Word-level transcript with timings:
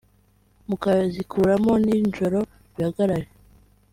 mukazikuramo 0.67 1.71
ninjoro 1.85 2.39
bihagarare 2.75 3.27